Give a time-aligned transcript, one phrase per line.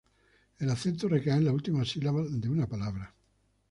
[0.57, 3.13] El acento recae en la última sílaba de una palabra.